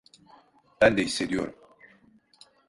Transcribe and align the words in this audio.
Ben 0.81 0.97
de 0.97 1.01
hissediyorum. 1.03 1.55